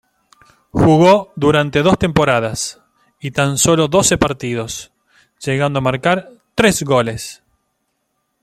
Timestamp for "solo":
3.59-3.87